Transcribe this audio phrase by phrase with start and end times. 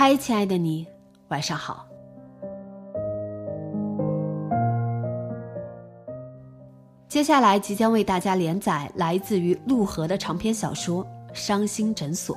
[0.00, 0.86] 嗨，亲爱的你，
[1.26, 1.84] 晚上好。
[7.08, 12.36] 接下来即将为大家连载来自于陆河的长篇小说《伤心诊所》。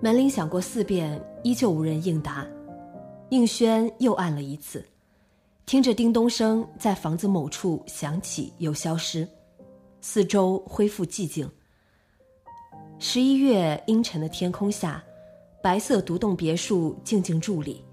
[0.00, 2.46] 门铃响过四遍，依旧无人应答。
[3.30, 4.80] 应轩又按了一次。
[5.66, 9.26] 听着叮咚声在房子某处响起又消失，
[10.00, 11.50] 四周恢复寂静。
[13.00, 15.02] 十一月阴沉的天空下，
[15.60, 17.84] 白色独栋别墅静静伫立，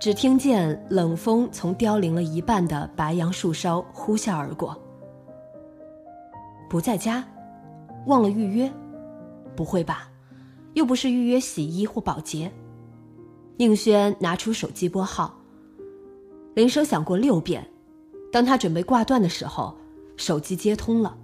[0.00, 4.76] 只听见冷风从凋零了一半的白杨树梢呼啸而过。
[6.68, 7.24] 不在家，
[8.06, 8.68] 忘了预约？
[9.54, 10.10] 不会吧，
[10.72, 12.50] 又不是预约洗衣或保洁。
[13.58, 15.32] 宁轩拿出手机拨号。
[16.54, 17.68] 铃声响过六遍，
[18.30, 19.76] 当他准备挂断的时候，
[20.16, 21.16] 手机接通了，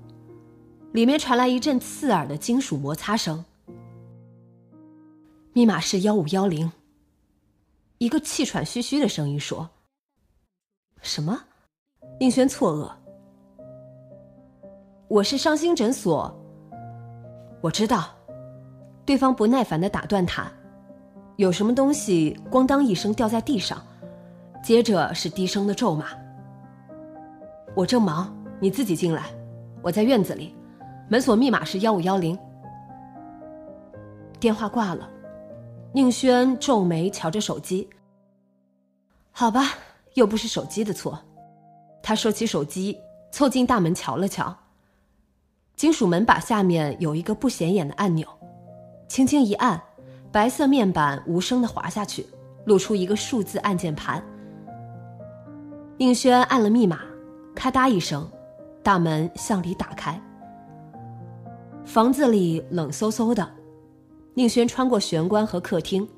[0.92, 3.44] 里面传来一阵刺耳的金属摩擦声。
[5.52, 6.70] 密码是幺五幺零。
[7.98, 9.68] 一个气喘吁吁的声音说
[11.02, 11.38] ：“什么？”
[12.18, 12.90] 宁轩错愕。
[15.06, 16.34] 我是伤心诊所。
[17.60, 18.10] 我知道。
[19.04, 20.50] 对方不耐烦的打断他
[21.36, 23.84] ：“有什么东西咣当一声掉在地上。”
[24.62, 26.06] 接着是低声的咒骂。
[27.74, 29.26] 我正忙，你自己进来。
[29.82, 30.54] 我在院子里，
[31.08, 32.38] 门锁密码是幺五幺零。
[34.38, 35.08] 电话挂了，
[35.92, 37.88] 宁轩皱眉瞧着手机。
[39.30, 39.74] 好吧，
[40.14, 41.18] 又不是手机的错。
[42.02, 42.98] 他收起手机，
[43.30, 44.54] 凑近大门瞧了瞧。
[45.76, 48.28] 金属门把下面有一个不显眼的按钮，
[49.08, 49.80] 轻轻一按，
[50.30, 52.26] 白色面板无声的滑下去，
[52.66, 54.22] 露出一个数字按键盘。
[56.00, 57.00] 宁轩按了密码，
[57.54, 58.26] 咔嗒一声，
[58.82, 60.18] 大门向里打开。
[61.84, 63.46] 房子里冷飕飕的。
[64.32, 66.08] 宁轩穿过玄关和客厅，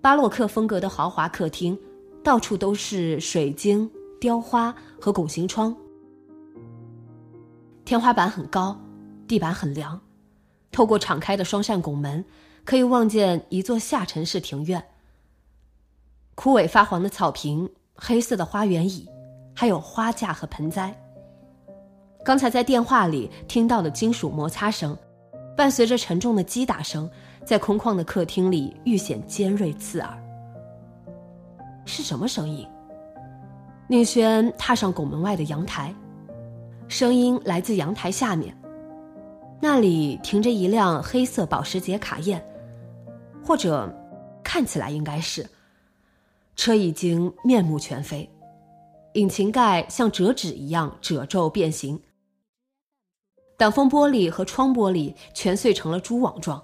[0.00, 1.78] 巴洛克风格的豪华客厅，
[2.24, 3.88] 到处都是水晶、
[4.20, 5.72] 雕花和拱形窗。
[7.84, 8.76] 天花板很高，
[9.28, 10.00] 地板很凉。
[10.72, 12.24] 透过敞开的双扇拱门，
[12.64, 14.84] 可以望见一座下沉式庭院。
[16.34, 17.70] 枯萎发黄的草坪。
[17.96, 19.08] 黑色的花园椅，
[19.54, 20.94] 还有花架和盆栽。
[22.24, 24.96] 刚才在电话里听到的金属摩擦声，
[25.56, 27.08] 伴随着沉重的击打声，
[27.44, 30.22] 在空旷的客厅里愈显尖锐刺耳。
[31.84, 32.68] 是什么声音？
[33.88, 35.94] 宁轩踏上拱门外的阳台，
[36.88, 38.52] 声音来自阳台下面，
[39.60, 42.44] 那里停着一辆黑色保时捷卡宴，
[43.44, 43.88] 或者
[44.42, 45.48] 看起来应该是。
[46.56, 48.28] 车已经面目全非，
[49.12, 52.00] 引擎盖像折纸一样褶皱变形，
[53.58, 56.62] 挡风玻璃和窗玻璃全碎成了蛛网状。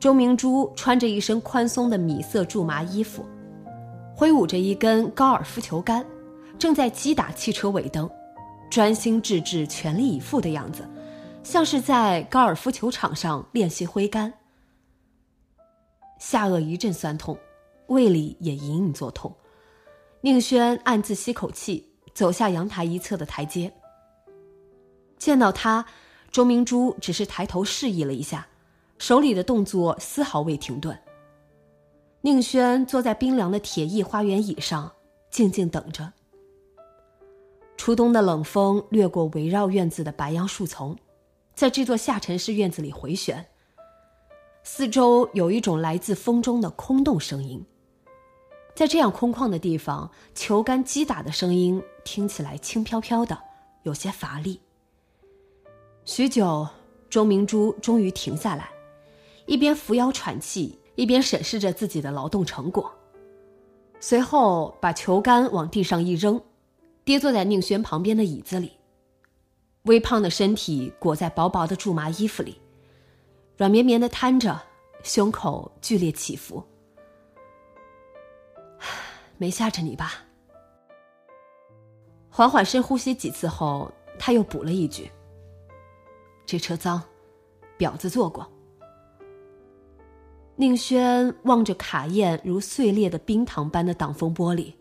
[0.00, 3.24] 周明珠穿着一身宽松的米色苎麻衣服，
[4.16, 6.04] 挥舞着一根高尔夫球杆，
[6.58, 8.10] 正在击打汽车尾灯，
[8.68, 10.88] 专心致志、全力以赴的样子，
[11.44, 14.32] 像是在高尔夫球场上练习挥杆。
[16.18, 17.38] 下颚一阵酸痛。
[17.90, 19.34] 胃里也隐隐作痛，
[20.20, 23.72] 宁轩暗自吸口气，走下阳台一侧的台阶。
[25.18, 25.84] 见到他，
[26.30, 28.46] 周明珠只是抬头示意了一下，
[28.98, 30.96] 手里的动作丝毫未停顿。
[32.20, 34.92] 宁轩坐在冰凉的铁艺花园椅上，
[35.28, 36.12] 静静等着。
[37.76, 40.96] 初冬的冷风掠过围绕院子的白杨树丛，
[41.56, 43.44] 在这座下沉式院子里回旋。
[44.62, 47.66] 四周有一种来自风中的空洞声音。
[48.80, 53.38] 在这样空旷的地方，球杆击打的声音听起来轻飘飘的，
[53.82, 54.58] 有些乏力。
[56.06, 56.66] 许久，
[57.10, 58.70] 钟明珠终于停下来，
[59.44, 62.90] 一边扶腰喘气，一边审视着自己的劳动成果。
[64.00, 66.40] 随后，把球杆往地上一扔，
[67.04, 68.72] 跌坐在宁轩旁边的椅子里，
[69.82, 72.56] 微胖的身体裹在薄薄的苎麻衣服里，
[73.58, 74.58] 软绵绵的瘫着，
[75.02, 76.64] 胸口剧烈起伏。
[79.40, 80.12] 没吓着你吧？
[82.28, 85.10] 缓缓深呼吸几次后，他又补了一句
[86.44, 87.02] ：“这车脏，
[87.78, 88.46] 婊子坐过。”
[90.56, 94.74] 宁轩望着卡宴如碎裂的冰糖般的挡风玻璃，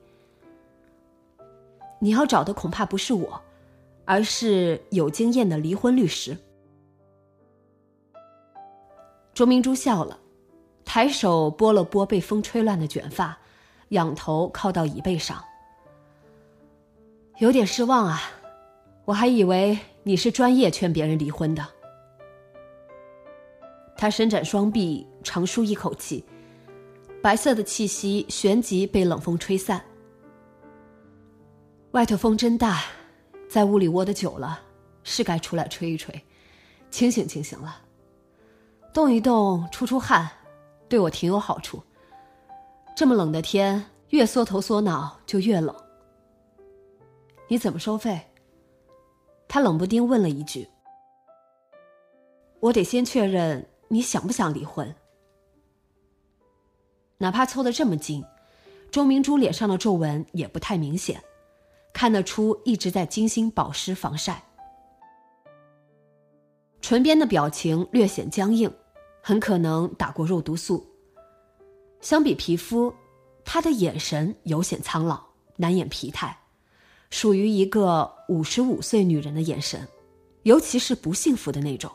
[2.00, 3.42] 你要找的恐怕不是我，
[4.04, 6.38] 而是有经验的离婚律师。
[9.34, 10.20] 卓明珠笑了，
[10.84, 13.40] 抬手拨了拨被风吹乱的卷发。
[13.90, 15.44] 仰头靠到椅背上，
[17.40, 18.22] 有点失望啊！
[19.06, 21.68] 我还以为你是专业劝别人离婚的。
[23.98, 26.24] 他伸展双臂，长舒一口气，
[27.22, 29.84] 白色的气息旋即被冷风吹散。
[31.92, 32.84] 外头风真大，
[33.50, 34.60] 在屋里窝的久了，
[35.04, 36.24] 是该出来吹一吹，
[36.92, 37.82] 清醒清醒了。
[38.94, 40.30] 动一动，出出汗，
[40.88, 41.84] 对我挺有好处。
[43.00, 45.74] 这么冷的天，越缩头缩脑就越冷。
[47.48, 48.20] 你怎么收费？
[49.48, 50.68] 他冷不丁问了一句。
[52.60, 54.94] 我得先确认你想不想离婚。
[57.20, 58.22] 哪怕凑得这么近，
[58.92, 61.24] 周明珠脸上的皱纹也不太明显，
[61.94, 64.44] 看得出一直在精心保湿防晒。
[66.82, 68.70] 唇边的表情略显僵硬，
[69.22, 70.86] 很可能打过肉毒素。
[72.02, 72.94] 相比皮肤，
[73.44, 75.22] 他的眼神有显苍老，
[75.56, 76.38] 难掩疲态，
[77.10, 79.88] 属于一个五十五岁女人的眼神，
[80.44, 81.92] 尤其是不幸福的那种。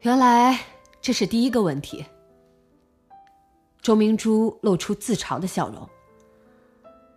[0.00, 0.58] 原来
[1.00, 2.04] 这是第一个问题。
[3.82, 5.88] 周明珠露出自嘲的笑容。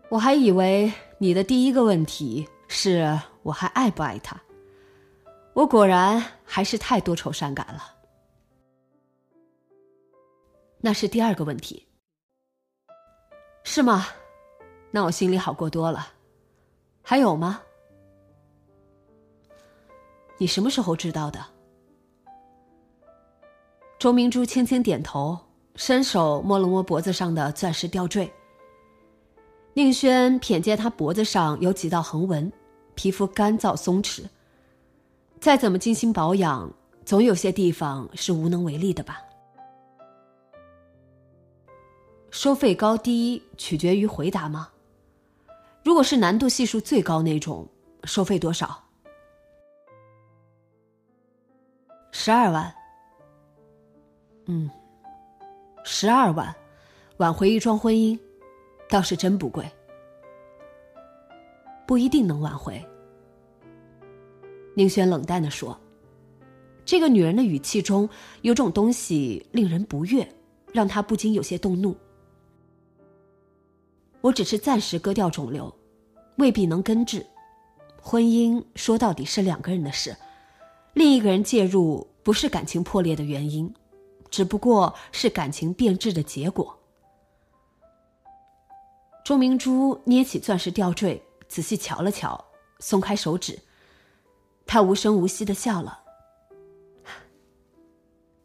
[0.09, 4.39] 我还以为你的第一个问题是我还爱不爱他。
[5.53, 7.92] 我果然还是太多愁善感了。
[10.85, 11.87] 那是第二个问题，
[13.63, 14.05] 是吗？
[14.91, 16.09] 那我心里好过多了。
[17.01, 17.61] 还有吗？
[20.37, 21.39] 你什么时候知道的？
[23.97, 25.39] 周明珠轻轻点头，
[25.77, 28.29] 伸手摸了摸脖子上的钻石吊坠。
[29.73, 32.51] 宁轩瞥见他脖子上有几道横纹，
[32.93, 34.25] 皮肤干燥松弛。
[35.39, 36.69] 再怎么精心保养，
[37.05, 39.21] 总有些地方是无能为力的吧。
[42.33, 44.67] 收费高低取决于回答吗？
[45.83, 47.69] 如果是难度系数最高那种，
[48.05, 48.83] 收费多少？
[52.11, 52.73] 十二万。
[54.47, 54.67] 嗯，
[55.83, 56.53] 十二万，
[57.17, 58.19] 挽回一桩婚姻，
[58.89, 59.63] 倒是真不贵。
[61.85, 62.83] 不一定能挽回。
[64.75, 65.79] 宁轩冷淡的说
[66.83, 68.09] ：“这个女人的语气中
[68.41, 70.27] 有种东西令人不悦，
[70.71, 71.95] 让他不禁有些动怒。”
[74.23, 75.75] 我只是暂时割掉肿瘤，
[76.37, 77.25] 未必能根治。
[78.01, 80.15] 婚姻说到底是两个人的事，
[80.93, 83.73] 另一个人介入不是感情破裂的原因，
[84.29, 86.79] 只不过是感情变质的结果。
[89.25, 92.45] 周明珠捏起钻石吊坠，仔细瞧了瞧，
[92.79, 93.59] 松开手指。
[94.65, 95.99] 他无声无息的笑了。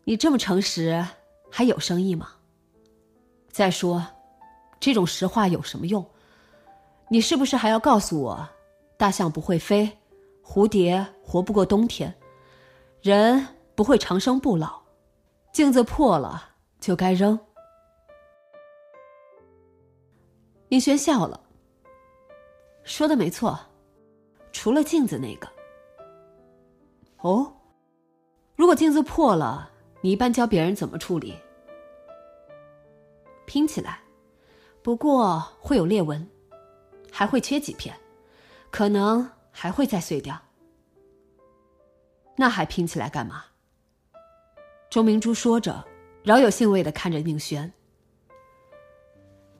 [0.02, 1.06] 你这么诚实，
[1.48, 2.32] 还有生意吗？
[3.52, 4.17] 再说。
[4.80, 6.04] 这种实话有什么用？
[7.08, 8.48] 你是不是还要告诉我，
[8.96, 9.90] 大象不会飞，
[10.44, 12.14] 蝴蝶活不过冬天，
[13.00, 14.82] 人不会长生不老，
[15.52, 17.38] 镜子破了就该扔？
[20.68, 21.40] 宁轩笑了，
[22.84, 23.58] 说的没错，
[24.52, 25.48] 除了镜子那个。
[27.22, 27.50] 哦，
[28.54, 29.70] 如果镜子破了，
[30.02, 31.34] 你一般教别人怎么处理？
[33.46, 34.00] 拼起来。
[34.88, 36.26] 不过会有裂纹，
[37.12, 37.94] 还会缺几片，
[38.70, 40.40] 可能还会再碎掉。
[42.36, 43.44] 那还拼起来干嘛？
[44.88, 45.84] 周明珠说着，
[46.24, 47.70] 饶有兴味的看着宁轩。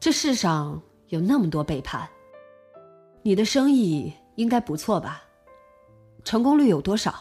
[0.01, 2.09] 这世上有那么多背叛，
[3.21, 5.25] 你的生意应该不错吧？
[6.25, 7.15] 成功率有多少？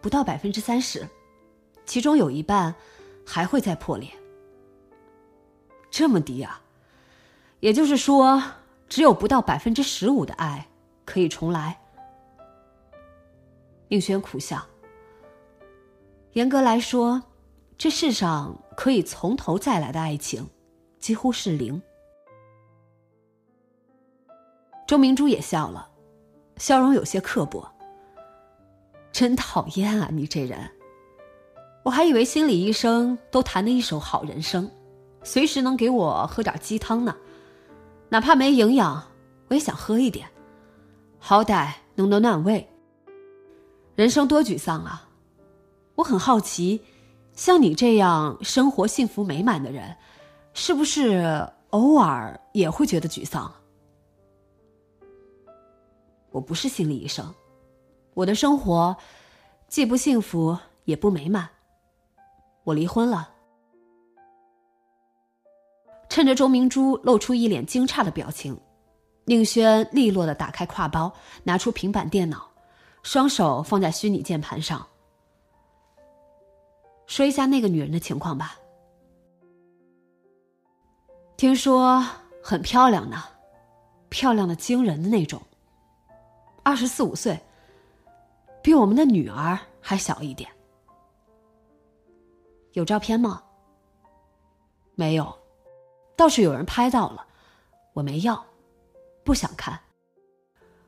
[0.00, 1.08] 不到百分之三十，
[1.86, 2.74] 其中有一半
[3.24, 4.10] 还会再破裂。
[5.92, 6.62] 这么低啊！
[7.60, 8.42] 也就是说，
[8.88, 10.66] 只有不到百分之十五的爱
[11.04, 11.78] 可以重来。
[13.88, 14.66] 宁轩苦笑。
[16.32, 17.22] 严格来说，
[17.76, 20.48] 这世上可以从头再来的爱情，
[20.98, 21.80] 几乎是零。
[24.86, 25.90] 周明珠也笑了，
[26.56, 27.70] 笑容有些刻薄。
[29.12, 30.58] 真讨厌啊，你这人！
[31.82, 34.70] 我还以为心理医生都谈的一手好人生，
[35.24, 37.16] 随时能给我喝点鸡汤呢。
[38.08, 39.02] 哪怕没营养，
[39.48, 40.28] 我也想喝一点，
[41.18, 42.68] 好歹能暖暖胃。
[43.94, 45.08] 人生多沮丧啊！
[45.94, 46.82] 我很好奇，
[47.34, 49.96] 像你这样生活幸福美满的人，
[50.54, 53.52] 是不是偶尔也会觉得沮丧？
[56.30, 57.34] 我不是心理医生，
[58.14, 58.96] 我的生活
[59.68, 61.48] 既不幸福也不美满。
[62.64, 63.31] 我离婚了。
[66.12, 68.54] 趁着周明珠露出一脸惊诧的表情，
[69.24, 71.10] 宁轩利落的打开挎包，
[71.42, 72.46] 拿出平板电脑，
[73.02, 74.86] 双手放在虚拟键盘上。
[77.06, 78.58] 说一下那个女人的情况吧。
[81.38, 82.06] 听说
[82.42, 83.24] 很漂亮呢，
[84.10, 85.40] 漂亮的惊人的那种。
[86.62, 87.40] 二十四五岁，
[88.62, 90.50] 比我们的女儿还小一点。
[92.74, 93.42] 有照片吗？
[94.94, 95.34] 没有，
[96.16, 97.26] 倒是有人拍到了，
[97.92, 98.44] 我没要，
[99.24, 99.80] 不想看。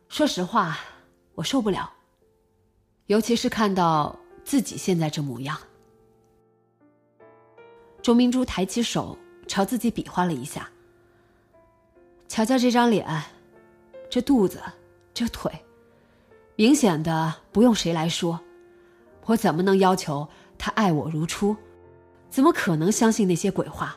[0.08, 0.78] 说实话，
[1.34, 1.92] 我受不了，
[3.06, 4.14] 尤其是看到
[4.44, 5.58] 自己现在这模样。
[8.02, 10.68] 周明珠抬起手朝自己比划了一下，
[12.28, 13.22] 瞧瞧这张脸，
[14.10, 14.60] 这肚子。
[15.16, 15.48] 这腿，
[16.56, 18.40] 明显的不用谁来说，
[19.26, 20.26] 我怎么能要求
[20.58, 21.56] 他爱我如初？
[22.30, 23.96] 怎么可能相信那些鬼话？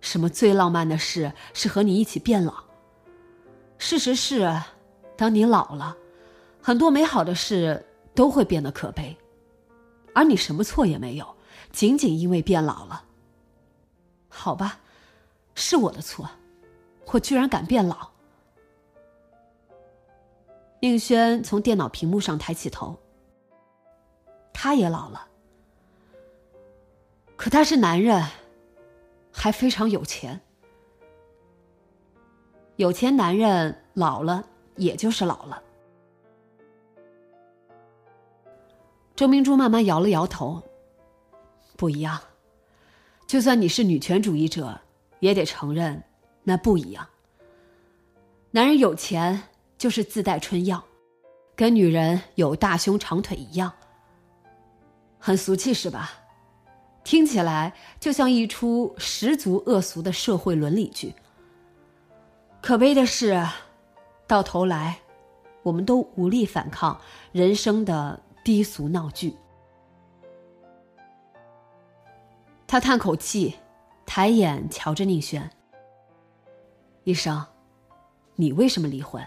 [0.00, 2.64] 什么最浪漫的事是和你一起变老？
[3.78, 4.50] 事实是，
[5.16, 5.96] 当你老了，
[6.60, 9.16] 很多美好的事都会变得可悲，
[10.14, 11.36] 而你什么错也没有，
[11.72, 13.04] 仅仅因为变老了。
[14.28, 14.78] 好吧，
[15.54, 16.28] 是我的错，
[17.06, 18.08] 我居然敢变老。
[20.80, 22.98] 宁轩从电脑屏幕上抬起头。
[24.52, 25.26] 他也老了，
[27.36, 28.22] 可他是男人，
[29.40, 30.38] 还非常有钱。
[32.76, 34.44] 有钱男人老了，
[34.76, 35.62] 也就是老了。
[39.16, 40.62] 周明珠慢慢摇了摇头，
[41.76, 42.20] 不一样。
[43.26, 44.78] 就算你是女权主义者，
[45.20, 46.02] 也得承认，
[46.42, 47.08] 那不一样。
[48.50, 49.42] 男人有钱。
[49.80, 50.84] 就是自带春药，
[51.56, 53.72] 跟女人有大胸长腿一样，
[55.18, 56.19] 很俗气是吧？
[57.02, 61.12] 听起来就像一出十足恶俗的社会伦理剧。
[62.60, 63.42] 可悲的是，
[64.26, 64.98] 到头来，
[65.62, 67.00] 我们都无力反抗
[67.32, 69.34] 人生的低俗闹剧。
[72.66, 73.56] 他叹口气，
[74.06, 75.50] 抬眼瞧着宁轩
[77.02, 77.44] ：“医生，
[78.36, 79.26] 你为什么离婚？”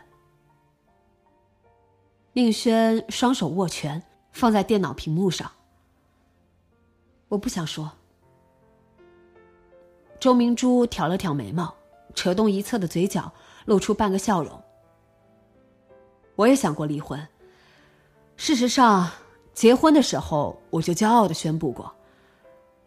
[2.33, 4.01] 宁轩双手握拳，
[4.31, 5.51] 放在电脑屏幕上。
[7.33, 7.91] 我不想说。
[10.19, 11.73] 周明珠挑了挑眉毛，
[12.13, 13.33] 扯动一侧的嘴角，
[13.65, 14.61] 露出半个笑容。
[16.35, 17.27] 我也想过离婚。
[18.37, 19.09] 事实上，
[19.51, 21.91] 结婚的时候我就骄傲的宣布过，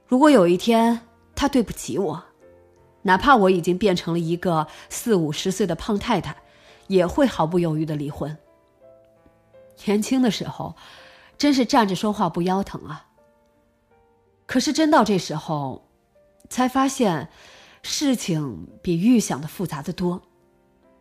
[0.07, 1.01] 如果有一天
[1.35, 2.23] 他对不起我，
[3.03, 6.37] 哪怕我已经变成了一个四五十岁的胖太太，
[6.87, 8.37] 也会毫不犹豫的离婚。
[9.87, 10.77] 年轻的时候，
[11.37, 13.06] 真是站着说话不腰疼啊。
[14.47, 15.89] 可是真到这时候，
[16.49, 17.29] 才发现
[17.83, 20.23] 事情比预想的复杂的多，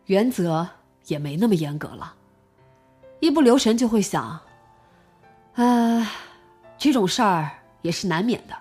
[0.06, 0.68] 原则
[1.06, 2.14] 也没那么严格了。
[3.20, 4.40] 一不留神就会想，
[5.54, 6.12] 啊，
[6.76, 7.50] 这种事儿
[7.82, 8.54] 也是难免的，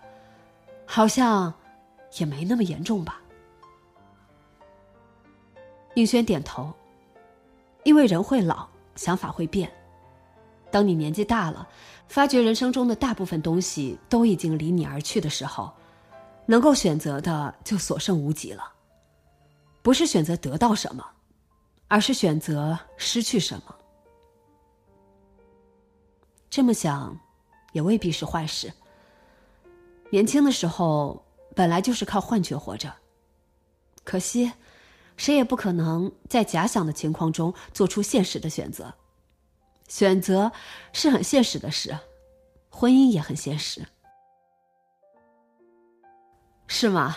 [0.85, 1.53] 好像
[2.17, 3.19] 也没那么严重吧。
[5.93, 6.73] 宁轩点头，
[7.83, 9.71] 因为人会老，想法会变。
[10.71, 11.67] 当你年纪大了，
[12.07, 15.71] 发觉人生中的大部分东西都已经离你而去的时候，
[16.45, 18.73] 能够选择的就所剩无几了。
[19.81, 21.05] 不是选择得到什么，
[21.87, 23.75] 而是选择失去什么。
[26.49, 27.17] 这么想，
[27.71, 28.71] 也未必是坏事。
[30.09, 31.23] 年轻的时候
[31.55, 32.93] 本来就是靠幻觉活着，
[34.03, 34.51] 可惜，
[35.17, 38.93] 谁也不可能在假想的情况中做出现实的选择。
[39.87, 40.51] 选择
[40.93, 41.97] 是很现实的事，
[42.69, 43.85] 婚姻也很现实，
[46.67, 47.15] 是吗？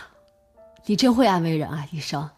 [0.87, 2.29] 你真会安慰人啊，医生。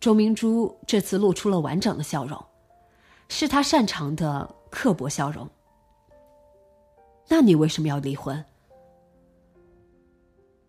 [0.00, 2.42] 周明珠这次露出了完整的笑容，
[3.28, 5.48] 是他擅长的刻薄笑容。
[7.28, 8.44] 那你为什么要离婚？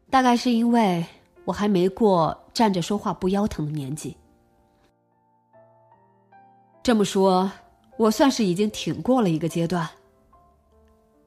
[0.09, 1.05] 大概是因为
[1.45, 4.15] 我还没过站着说话不腰疼的年纪。
[6.84, 7.50] 这么说，
[7.98, 9.90] 我算是已经挺过了一个阶段。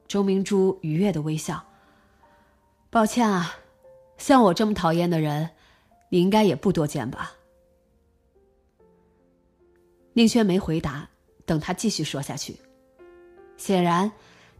[0.07, 1.61] 周明珠愉悦的微笑。
[2.91, 3.55] 抱歉啊，
[4.19, 5.49] 像我这么讨厌的人，
[6.09, 7.31] 你应该也不多见吧？
[10.13, 11.09] 宁轩没回答，
[11.43, 12.55] 等他继续说下去。
[13.57, 14.11] 显然，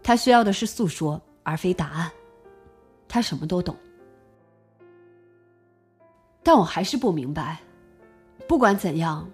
[0.01, 2.11] 他需要的是诉说，而非答案。
[3.07, 3.75] 他什么都懂，
[6.41, 7.59] 但我还是不明白。
[8.47, 9.29] 不管怎样，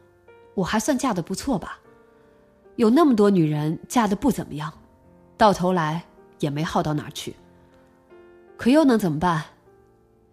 [0.56, 1.80] 我还算嫁的不错吧？
[2.76, 4.74] 有那么多女人嫁的不怎么样，
[5.38, 6.04] 到头来
[6.40, 7.36] 也没好到哪儿去。
[8.58, 9.44] 可又能怎么办？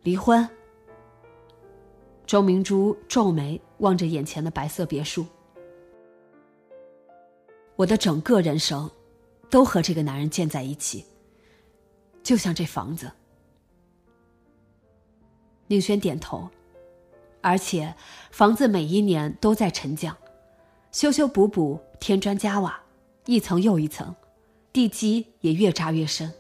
[0.03, 0.49] 离婚？
[2.27, 5.27] 周明珠皱眉望着眼前的白色别墅。
[7.77, 8.91] 我的整个人生，
[9.49, 11.05] 都和这个男人建在一起。
[12.23, 13.11] 就像这房子。
[15.67, 16.49] 宁轩点头，
[17.41, 17.95] 而且
[18.31, 20.17] 房子每一年都在沉降，
[20.93, 22.81] 修修补补，添砖加瓦，
[23.27, 24.15] 一层又一层，
[24.73, 26.33] 地基也越扎越深。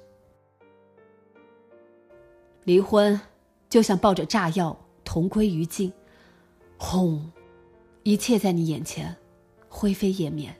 [2.65, 3.19] 离婚，
[3.69, 5.93] 就像抱着炸药同归于尽，
[6.77, 7.31] 轰，
[8.03, 9.17] 一切在你眼前
[9.69, 10.55] 灰飞烟灭。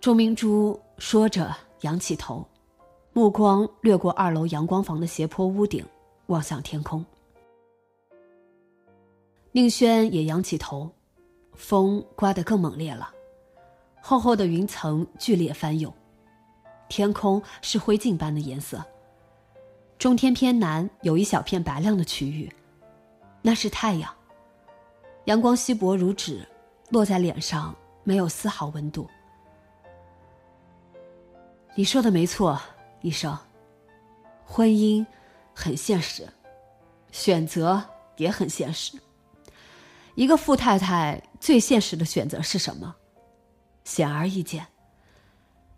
[0.00, 2.46] 周明珠说着，仰起头，
[3.12, 5.84] 目光掠过二楼阳光房的斜坡屋顶，
[6.26, 7.04] 望向天空。
[9.58, 10.88] 宁轩也仰起头，
[11.56, 13.10] 风刮得更猛烈了，
[14.00, 15.92] 厚厚的云层剧烈翻涌，
[16.88, 18.80] 天空是灰烬般的颜色。
[19.98, 22.48] 中天偏南有一小片白亮的区域，
[23.42, 24.08] 那是太阳。
[25.24, 26.46] 阳光稀薄如纸，
[26.90, 29.10] 落在脸上没有丝毫温度。
[31.74, 32.60] 你说的没错，
[33.00, 33.36] 医生。
[34.44, 35.04] 婚姻
[35.52, 36.28] 很现实，
[37.10, 37.82] 选择
[38.18, 38.96] 也很现实。
[40.18, 42.92] 一个富太太最现实的选择是什么？
[43.84, 44.66] 显而易见，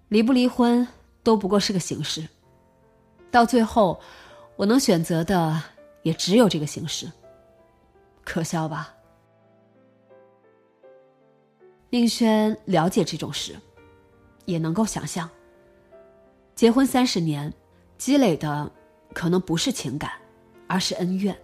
[0.08, 0.88] 离不离婚
[1.22, 2.26] 都不过是个形式。
[3.30, 4.00] 到最后，
[4.56, 5.62] 我能选择的
[6.02, 7.06] 也只有这个形式。
[8.24, 8.94] 可笑吧？
[11.90, 13.54] 宁轩了解这种事，
[14.46, 15.28] 也能够想象。
[16.54, 17.52] 结婚三十年，
[17.98, 18.72] 积累的
[19.12, 20.12] 可能不是情感，
[20.66, 21.38] 而是恩怨。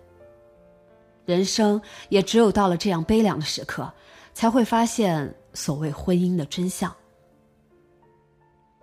[1.27, 3.93] 人生也只有到了这样悲凉的时刻，
[4.33, 6.95] 才会发现所谓婚姻的真相。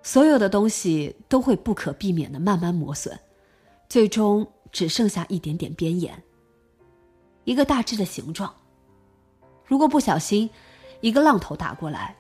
[0.03, 3.17] 所有的东西都会不可避免的慢慢磨损，
[3.87, 6.21] 最终只剩下一点点边沿，
[7.45, 8.53] 一个大致的形状。
[9.65, 10.49] 如果不小心，
[10.99, 12.13] 一个浪头打过来，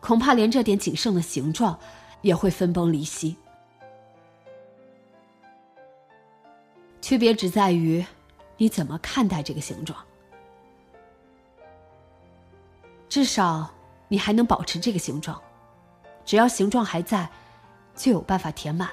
[0.00, 1.78] 恐怕连这点仅剩的形状
[2.20, 3.34] 也会分崩离析。
[7.00, 8.04] 区别只在于，
[8.60, 9.98] 你怎么看待这个形状。
[13.08, 13.72] 至少，
[14.06, 15.40] 你还能保持这个形状。
[16.26, 17.30] 只要形状还在，
[17.96, 18.90] 就有办法填满。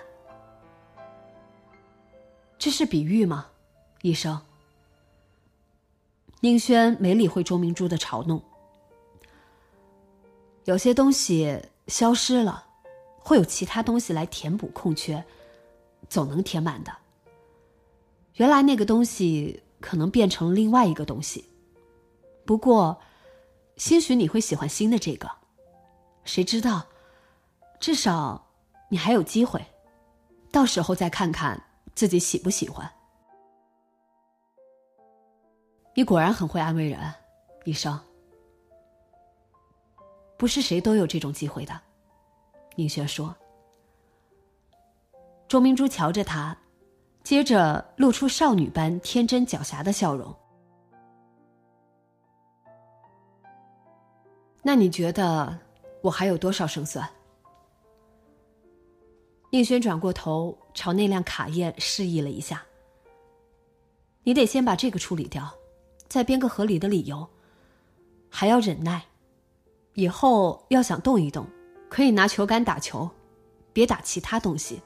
[2.58, 3.48] 这是比喻吗，
[4.04, 4.40] 医生？
[6.40, 8.42] 宁轩没理会周明珠的嘲弄。
[10.64, 12.66] 有些东西消失了，
[13.20, 15.22] 会有其他东西来填补空缺，
[16.08, 16.98] 总能填满的。
[18.38, 21.46] 原来那个东西可能变成另外一个东西，
[22.46, 23.00] 不过，
[23.76, 25.30] 兴许你会喜欢新的这个，
[26.24, 26.86] 谁知道？
[27.80, 28.48] 至少，
[28.90, 29.64] 你还有机会，
[30.52, 31.62] 到时候再看看
[31.96, 32.90] 自己喜不喜欢。
[35.96, 37.00] 你果然很会安慰人，
[37.66, 38.00] 医生。
[40.38, 41.82] 不是谁都有这种机会的，
[42.76, 43.36] 宁轩说。
[45.48, 46.56] 周明珠瞧着他，
[47.28, 50.34] 接着露出少女般天真狡黠的笑容。
[54.64, 55.60] 那你觉得
[56.02, 57.06] 我还有多少胜算？
[59.52, 62.64] 宁轩转过头，朝那辆卡宴示意了一下。
[64.24, 65.54] 你得先把这个处理掉，
[66.08, 67.28] 再编个合理的理由，
[68.30, 69.04] 还要忍耐。
[69.96, 71.46] 以后要想动一动，
[71.90, 73.10] 可以拿球杆打球，
[73.74, 74.82] 别打其他东西。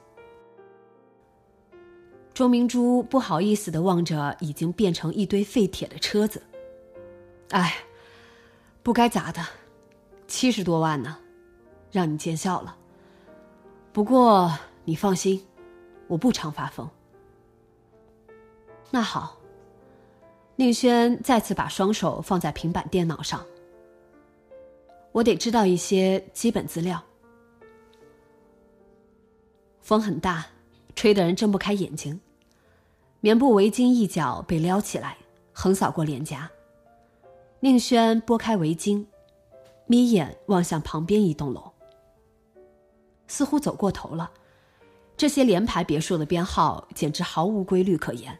[2.34, 6.42] 周明珠不好意思的望着已经变成一堆废铁的车子，
[7.50, 7.74] 哎，
[8.82, 9.44] 不该砸的，
[10.26, 11.18] 七十多万呢，
[11.90, 12.76] 让你见笑了。
[13.92, 14.50] 不过
[14.84, 15.46] 你放心，
[16.06, 16.88] 我不常发疯。
[18.90, 19.38] 那好。
[20.56, 23.44] 宁轩再次把双手放在平板电脑上。
[25.10, 27.02] 我得知道一些基本资料。
[29.80, 30.46] 风很大，
[31.02, 32.20] 吹得人睁不开眼睛。
[33.20, 35.18] 棉布围巾一角被撩起来，
[35.52, 36.48] 横扫过脸颊。
[37.58, 39.04] 宁轩拨开围巾，
[39.88, 41.72] 眯眼望向旁边一栋楼，
[43.26, 44.30] 似乎走过头了。
[45.16, 48.38] 这些联排别墅的编号简直毫无规律可言。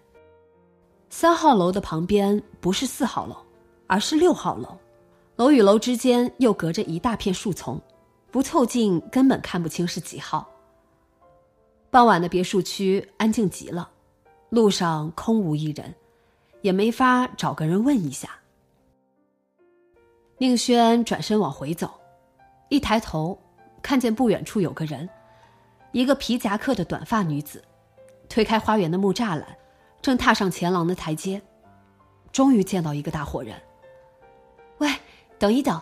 [1.10, 3.36] 三号楼的旁边不是四号楼，
[3.88, 4.78] 而是六号楼。
[5.34, 7.82] 楼与楼之间又隔着一大片树丛，
[8.30, 10.48] 不凑近根本看不清是几号。
[11.92, 13.90] 傍晚的别墅区安静极了，
[14.48, 15.94] 路上空无一人，
[16.62, 18.30] 也没法找个人问一下。
[20.38, 21.92] 宁轩转身往回走，
[22.70, 23.38] 一抬头，
[23.82, 25.06] 看见不远处有个人，
[25.92, 27.62] 一个皮夹克的短发女子，
[28.26, 29.46] 推开花园的木栅栏，
[30.00, 31.42] 正踏上前廊的台阶。
[32.32, 33.54] 终于见到一个大活人。
[34.78, 34.88] 喂，
[35.38, 35.78] 等一等！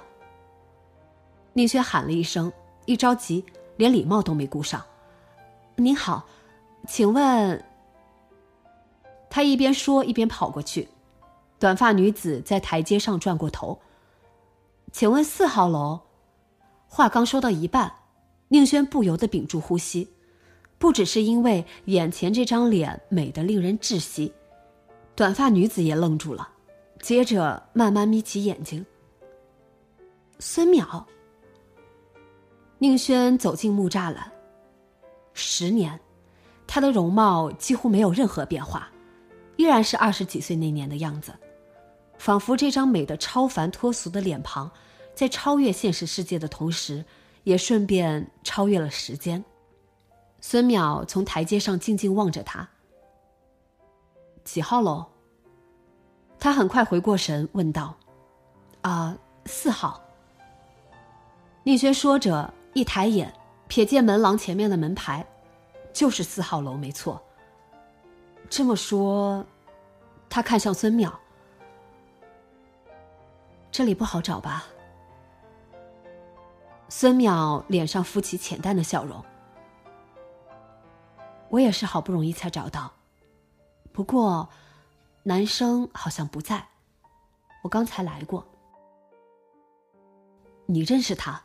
[1.53, 2.53] 宁轩喊了一声，
[2.85, 3.45] 一着急，
[3.77, 4.85] 连礼貌都没顾上。
[5.81, 6.27] 您好，
[6.87, 7.65] 请问？
[9.31, 10.87] 他一边说一边跑过去，
[11.59, 13.81] 短发女子在台阶上转过头。
[14.93, 15.99] 请问四号楼？
[16.87, 17.91] 话刚说到一半，
[18.49, 20.07] 宁轩不由得屏住呼吸，
[20.79, 24.31] 不只是因为眼前这张脸美得令人窒息，
[25.15, 26.47] 短发女子也愣住了，
[27.01, 28.85] 接着慢慢眯起眼睛。
[30.39, 31.03] 孙淼。
[32.77, 34.31] 宁轩走进木栅栏。
[35.33, 35.99] 十年，
[36.67, 38.89] 她的容貌几乎没有任何变化，
[39.57, 41.33] 依然是二十几岁那年的样子，
[42.19, 44.71] 仿佛这张美的超凡脱俗的脸庞，
[45.15, 47.05] 在超越现实世界的同时，
[47.45, 49.43] 也顺便超越了时间。
[50.41, 52.69] 孙淼从台阶上静静望着他。
[54.45, 55.05] 几号楼？
[56.39, 57.95] 他很快回过神，问道
[58.81, 59.15] ：“啊，
[59.45, 60.03] 四号。”
[61.63, 63.31] 宁轩说着，一抬眼。
[63.71, 65.25] 瞥见门廊前面的门牌，
[65.93, 67.23] 就是四号楼，没错。
[68.49, 69.47] 这么说，
[70.29, 71.13] 他看向孙淼，
[73.71, 74.65] 这里不好找吧？
[76.89, 79.25] 孙淼脸上浮起浅淡的笑容。
[81.49, 82.93] 我也是好不容易才找到，
[83.93, 84.49] 不过，
[85.23, 86.67] 男生好像不在，
[87.63, 88.45] 我刚才来过。
[90.67, 91.41] 你认识他？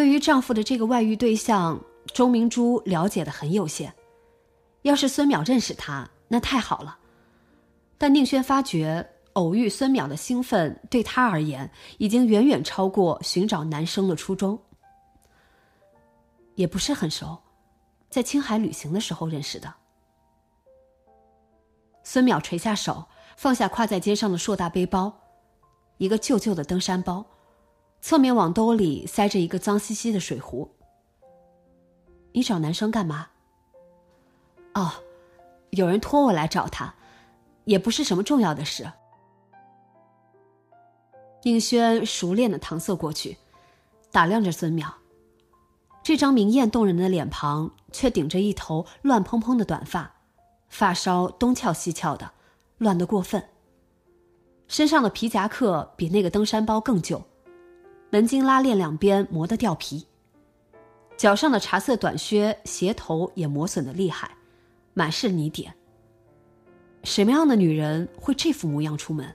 [0.00, 1.78] 对于丈夫的这个外遇对象，
[2.14, 3.94] 周明珠了解的很有限。
[4.80, 6.98] 要是孙淼认识他，那太好了。
[7.98, 14.58] 但宁轩发觉，偶遇孙淼的兴奋对他而言，已经远远超过寻找男生的初衷。
[16.54, 17.36] 也不是很熟，
[18.08, 19.70] 在青海旅行的时候认识的。
[22.04, 23.04] 孙淼垂下手，
[23.36, 25.14] 放下挎在肩上的硕大背包，
[25.98, 27.22] 一个旧旧的登山包。
[28.00, 30.70] 侧面往兜里塞着一个脏兮兮的水壶。
[32.32, 33.28] 你找男生干嘛？
[34.74, 34.92] 哦，
[35.70, 36.94] 有人托我来找他，
[37.64, 38.90] 也不是什么重要的事。
[41.42, 43.36] 宁轩熟练的搪塞过去，
[44.12, 44.92] 打量着孙淼，
[46.02, 50.14] 这张明艳动人的脸庞，却顶着一头乱蓬蓬的短发，
[50.68, 52.32] 发梢东翘西翘的，
[52.78, 53.42] 乱得过分。
[54.68, 57.22] 身上的皮夹克比那个登山包更旧。
[58.10, 60.04] 门襟拉链两边磨得掉皮，
[61.16, 64.36] 脚上的茶色短靴鞋头也磨损的厉害，
[64.94, 65.72] 满是泥点。
[67.04, 69.32] 什么样的女人会这副模样出门？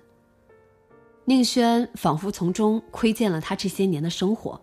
[1.24, 4.60] 宁轩仿佛从中窥见了她这些年的生活。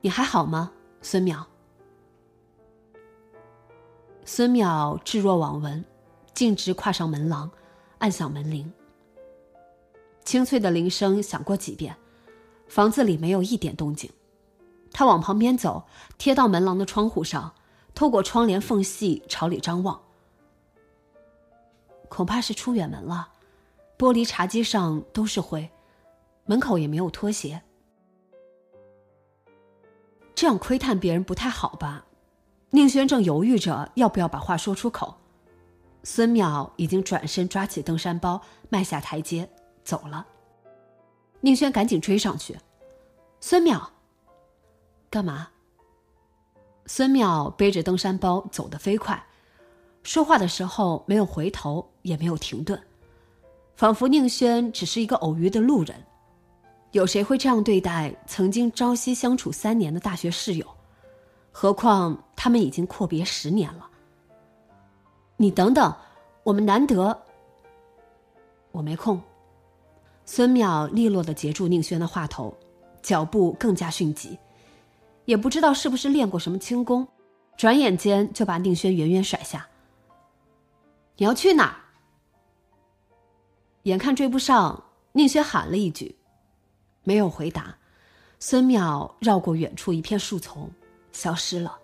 [0.00, 1.44] 你还好吗，孙淼？
[4.24, 5.84] 孙淼置若罔闻，
[6.32, 7.50] 径直跨上门廊，
[7.98, 8.72] 按响门铃。
[10.24, 11.96] 清脆的铃声响过几遍，
[12.66, 14.10] 房子里没有一点动静。
[14.92, 15.84] 他往旁边走，
[16.18, 17.54] 贴到门廊的窗户上，
[17.94, 20.00] 透过窗帘缝隙朝里张望。
[22.08, 23.30] 恐怕是出远门了，
[23.96, 25.70] 玻璃茶几上都是灰，
[26.44, 27.62] 门口也没有拖鞋。
[30.34, 32.04] 这样窥探别人不太好吧？
[32.70, 35.16] 宁轩正犹豫着要不要把话说出口，
[36.02, 39.48] 孙淼已经转身抓起登山包，迈下台阶。
[39.84, 40.26] 走了，
[41.40, 42.56] 宁轩赶紧追上去。
[43.40, 43.82] 孙淼，
[45.10, 45.48] 干嘛？
[46.86, 49.24] 孙淼背着登山包走得飞快，
[50.02, 52.80] 说话的时候没有回头，也没有停顿，
[53.76, 55.94] 仿佛宁轩只是一个偶遇的路人。
[56.92, 60.66] 有谁会这样对待曾经朝夕相处三年的大学室友？
[61.50, 63.88] 何况他们已经阔别十年了。
[65.36, 65.94] 你等等，
[66.42, 67.22] 我们难得。
[68.70, 69.20] 我没空。
[70.34, 72.56] 孙淼利落的截住宁轩的话头，
[73.02, 74.38] 脚步更加迅疾，
[75.26, 77.06] 也不知道是不是练过什么轻功，
[77.54, 79.68] 转眼间就把宁轩远远甩下。
[81.18, 81.76] 你要去哪儿？
[83.82, 86.16] 眼看追不上，宁轩喊了一句，
[87.04, 87.76] 没有回答。
[88.38, 90.70] 孙淼绕过远处一片树丛，
[91.12, 91.78] 消失了。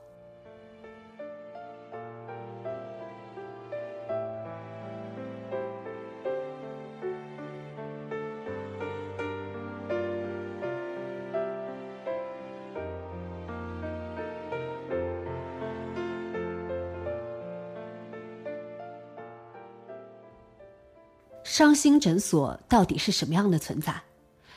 [21.59, 24.01] 伤心诊所到底是什么样的存在？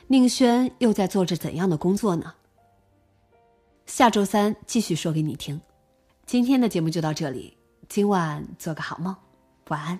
[0.05, 2.31] 宁轩又在做着怎样的工作呢？
[3.87, 5.59] 下周三继续说给你听。
[6.27, 7.57] 今天的节目就到这里，
[7.89, 9.15] 今晚做个好梦，
[9.69, 9.99] 晚安。